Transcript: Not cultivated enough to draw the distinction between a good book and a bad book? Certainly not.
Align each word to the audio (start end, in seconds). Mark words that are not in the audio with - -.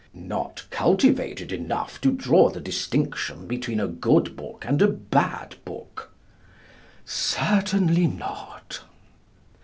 Not 0.15 0.65
cultivated 0.71 1.51
enough 1.51 2.01
to 2.01 2.11
draw 2.11 2.49
the 2.49 2.59
distinction 2.59 3.45
between 3.45 3.79
a 3.79 3.87
good 3.87 4.35
book 4.35 4.65
and 4.67 4.81
a 4.81 4.87
bad 4.87 5.57
book? 5.63 6.11
Certainly 7.05 8.07
not. 8.07 8.81